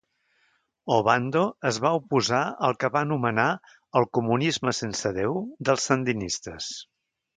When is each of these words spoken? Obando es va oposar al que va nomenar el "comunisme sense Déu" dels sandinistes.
Obando 0.95 1.41
es 1.71 1.77
va 1.83 1.91
oposar 1.97 2.39
al 2.69 2.73
que 2.85 2.91
va 2.95 3.03
nomenar 3.09 3.47
el 4.01 4.09
"comunisme 4.19 4.75
sense 4.79 5.13
Déu" 5.19 5.37
dels 5.69 5.87
sandinistes. 5.91 6.73